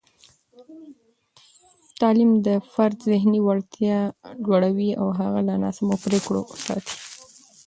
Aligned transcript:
تعلیم 1.99 2.31
د 2.45 2.47
فرد 2.71 2.97
ذهني 3.11 3.39
وړتیا 3.43 3.99
لوړوي 4.45 4.91
او 4.99 5.07
هغه 5.19 5.39
له 5.47 5.53
ناسمو 5.63 5.95
پرېکړو 6.05 6.41
ساتي. 6.65 6.95